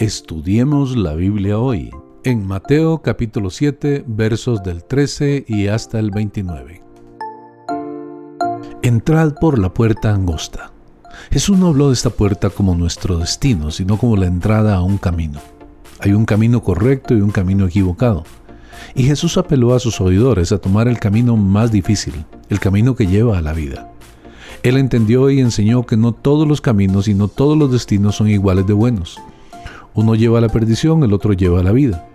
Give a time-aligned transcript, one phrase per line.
[0.00, 1.90] Estudiemos la Biblia hoy,
[2.24, 6.82] en Mateo capítulo 7, versos del 13 y hasta el 29.
[8.80, 10.72] Entrad por la puerta angosta.
[11.30, 14.96] Jesús no habló de esta puerta como nuestro destino, sino como la entrada a un
[14.96, 15.38] camino.
[15.98, 18.24] Hay un camino correcto y un camino equivocado.
[18.94, 23.06] Y Jesús apeló a sus oidores a tomar el camino más difícil, el camino que
[23.06, 23.92] lleva a la vida.
[24.62, 28.30] Él entendió y enseñó que no todos los caminos y no todos los destinos son
[28.30, 29.20] iguales de buenos.
[29.94, 32.06] Uno lleva a la perdición, el otro lleva a la vida.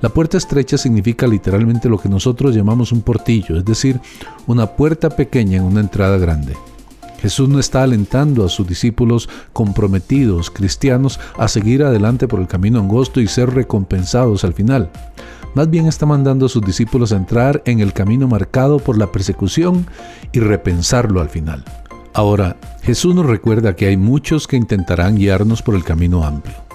[0.00, 4.00] La puerta estrecha significa literalmente lo que nosotros llamamos un portillo, es decir,
[4.46, 6.54] una puerta pequeña en una entrada grande.
[7.20, 12.80] Jesús no está alentando a sus discípulos comprometidos, cristianos, a seguir adelante por el camino
[12.80, 14.90] angosto y ser recompensados al final.
[15.54, 19.12] Más bien está mandando a sus discípulos a entrar en el camino marcado por la
[19.12, 19.86] persecución
[20.32, 21.64] y repensarlo al final.
[22.12, 26.71] Ahora, Jesús nos recuerda que hay muchos que intentarán guiarnos por el camino amplio.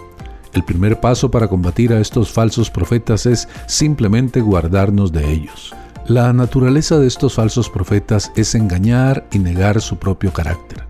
[0.57, 5.71] El primer paso para combatir a estos falsos profetas es simplemente guardarnos de ellos.
[6.07, 10.83] La naturaleza de estos falsos profetas es engañar y negar su propio carácter.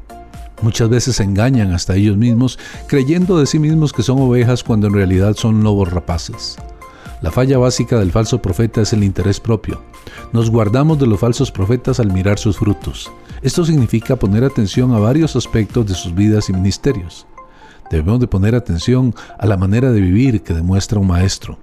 [0.61, 2.57] Muchas veces engañan hasta ellos mismos,
[2.87, 6.55] creyendo de sí mismos que son ovejas cuando en realidad son lobos rapaces.
[7.21, 9.83] La falla básica del falso profeta es el interés propio.
[10.31, 13.11] Nos guardamos de los falsos profetas al mirar sus frutos.
[13.41, 17.27] Esto significa poner atención a varios aspectos de sus vidas y ministerios.
[17.89, 21.59] Debemos de poner atención a la manera de vivir que demuestra un maestro.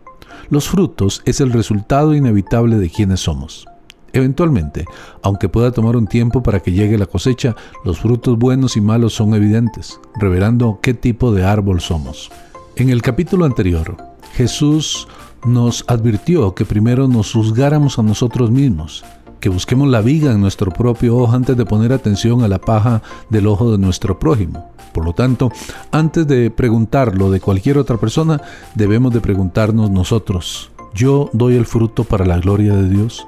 [0.48, 3.66] Los frutos es el resultado inevitable de quienes somos.
[4.12, 4.84] Eventualmente,
[5.22, 9.12] aunque pueda tomar un tiempo para que llegue la cosecha, los frutos buenos y malos
[9.12, 12.31] son evidentes, revelando qué tipo de árbol somos.
[12.77, 13.97] En el capítulo anterior,
[14.34, 15.09] Jesús
[15.44, 19.05] nos advirtió que primero nos juzgáramos a nosotros mismos,
[19.45, 23.03] que busquemos la viga en nuestro propio ojo antes de poner atención a la paja
[23.28, 24.70] del ojo de nuestro prójimo.
[24.95, 25.53] Por lo tanto,
[25.92, 28.41] antes de preguntarlo de cualquier otra persona,
[28.75, 33.27] debemos de preguntarnos nosotros, ¿yo doy el fruto para la gloria de Dios?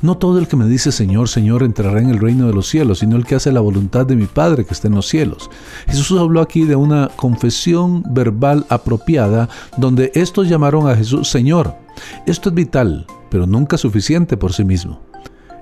[0.00, 3.00] No todo el que me dice Señor, Señor entrará en el reino de los cielos,
[3.00, 5.50] sino el que hace la voluntad de mi Padre que está en los cielos.
[5.88, 11.74] Jesús habló aquí de una confesión verbal apropiada donde estos llamaron a Jesús Señor.
[12.26, 15.00] Esto es vital, pero nunca suficiente por sí mismo.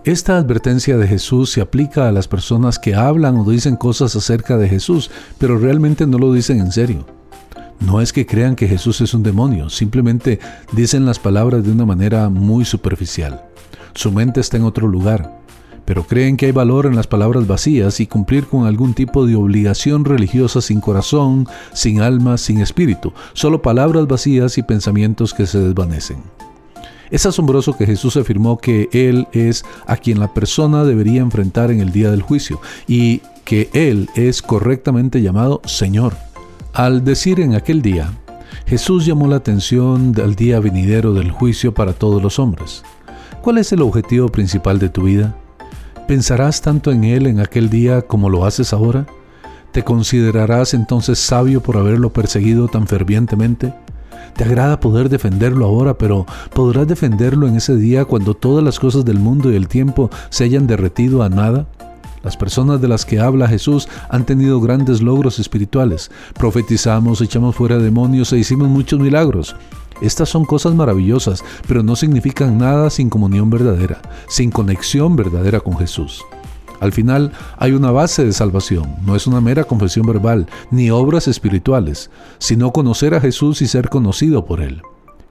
[0.06, 4.56] Esta advertencia de Jesús se aplica a las personas que hablan o dicen cosas acerca
[4.56, 7.04] de Jesús, pero realmente no lo dicen en serio.
[7.80, 10.40] No es que crean que Jesús es un demonio, simplemente
[10.72, 13.44] dicen las palabras de una manera muy superficial.
[13.94, 15.38] Su mente está en otro lugar,
[15.84, 19.36] pero creen que hay valor en las palabras vacías y cumplir con algún tipo de
[19.36, 25.58] obligación religiosa sin corazón, sin alma, sin espíritu, solo palabras vacías y pensamientos que se
[25.58, 26.22] desvanecen.
[27.10, 31.80] Es asombroso que Jesús afirmó que Él es a quien la persona debería enfrentar en
[31.80, 36.14] el día del juicio y que Él es correctamente llamado Señor.
[36.72, 38.12] Al decir en aquel día,
[38.66, 42.84] Jesús llamó la atención al día venidero del juicio para todos los hombres.
[43.42, 45.34] ¿Cuál es el objetivo principal de tu vida?
[46.06, 49.06] ¿Pensarás tanto en Él en aquel día como lo haces ahora?
[49.72, 53.72] ¿Te considerarás entonces sabio por haberlo perseguido tan fervientemente?
[54.34, 59.04] Te agrada poder defenderlo ahora, pero ¿podrás defenderlo en ese día cuando todas las cosas
[59.04, 61.66] del mundo y el tiempo se hayan derretido a nada?
[62.22, 66.10] Las personas de las que habla Jesús han tenido grandes logros espirituales.
[66.34, 69.56] Profetizamos, echamos fuera demonios e hicimos muchos milagros.
[70.02, 75.76] Estas son cosas maravillosas, pero no significan nada sin comunión verdadera, sin conexión verdadera con
[75.76, 76.22] Jesús.
[76.80, 81.28] Al final hay una base de salvación, no es una mera confesión verbal, ni obras
[81.28, 84.82] espirituales, sino conocer a Jesús y ser conocido por Él.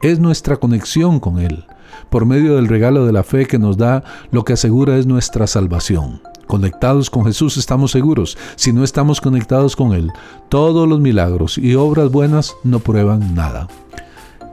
[0.01, 1.65] Es nuestra conexión con Él,
[2.09, 5.47] por medio del regalo de la fe que nos da lo que asegura es nuestra
[5.47, 6.21] salvación.
[6.47, 8.37] Conectados con Jesús estamos seguros.
[8.55, 10.11] Si no estamos conectados con Él,
[10.49, 13.67] todos los milagros y obras buenas no prueban nada.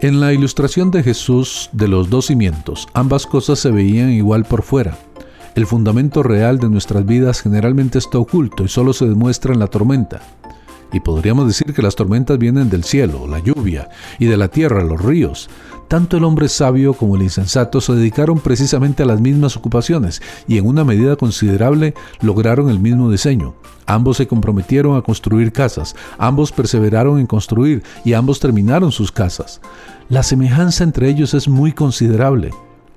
[0.03, 4.63] En la ilustración de Jesús de los dos cimientos, ambas cosas se veían igual por
[4.63, 4.99] fuera.
[5.57, 9.69] El fundamento real de nuestras vidas generalmente está oculto y solo se demuestra en la
[9.69, 10.21] tormenta.
[10.93, 13.89] Y podríamos decir que las tormentas vienen del cielo, la lluvia,
[14.19, 15.49] y de la tierra, los ríos.
[15.89, 20.59] Tanto el hombre sabio como el insensato se dedicaron precisamente a las mismas ocupaciones y
[20.59, 23.55] en una medida considerable lograron el mismo diseño.
[23.87, 29.63] Ambos se comprometieron a construir casas, ambos perseveraron en construir y ambos terminaron sus casas.
[30.11, 32.51] La semejanza entre ellos es muy considerable.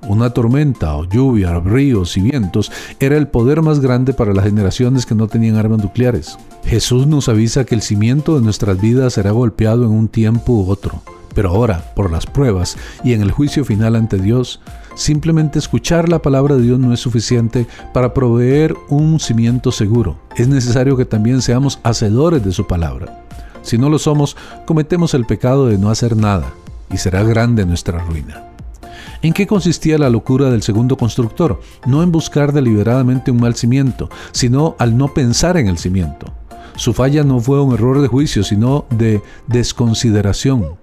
[0.07, 5.05] Una tormenta o lluvia, ríos y vientos era el poder más grande para las generaciones
[5.05, 6.37] que no tenían armas nucleares.
[6.63, 10.69] Jesús nos avisa que el cimiento de nuestras vidas será golpeado en un tiempo u
[10.69, 11.01] otro.
[11.35, 14.61] Pero ahora, por las pruebas y en el juicio final ante Dios,
[14.95, 20.17] simplemente escuchar la palabra de Dios no es suficiente para proveer un cimiento seguro.
[20.35, 23.25] Es necesario que también seamos hacedores de su palabra.
[23.61, 24.35] Si no lo somos,
[24.65, 26.51] cometemos el pecado de no hacer nada,
[26.91, 28.48] y será grande nuestra ruina.
[29.21, 31.59] ¿En qué consistía la locura del segundo constructor?
[31.85, 36.33] No en buscar deliberadamente un mal cimiento, sino al no pensar en el cimiento.
[36.75, 40.77] Su falla no fue un error de juicio, sino de desconsideración.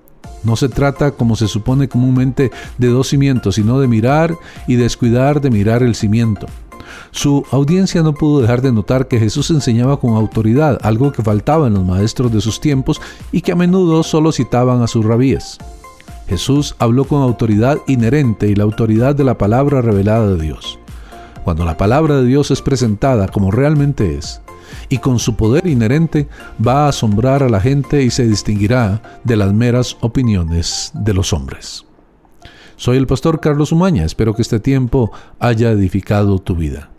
[0.44, 4.36] No se trata, como se supone comúnmente, de dos cimientos, sino de mirar
[4.66, 6.46] y descuidar de mirar el cimiento.
[7.10, 11.66] Su audiencia no pudo dejar de notar que Jesús enseñaba con autoridad, algo que faltaba
[11.66, 13.00] en los maestros de sus tiempos
[13.32, 15.58] y que a menudo solo citaban a sus rabíes.
[16.28, 20.78] Jesús habló con autoridad inherente y la autoridad de la palabra revelada de Dios.
[21.44, 24.42] Cuando la palabra de Dios es presentada como realmente es,
[24.88, 26.28] y con su poder inherente
[26.64, 31.32] va a asombrar a la gente y se distinguirá de las meras opiniones de los
[31.32, 31.84] hombres.
[32.76, 36.90] Soy el pastor Carlos Umaña, espero que este tiempo haya edificado tu vida.